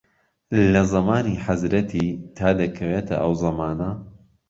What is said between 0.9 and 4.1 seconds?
زەمانی حەزرەتی تا دەکەوێتە ئەو زەمانە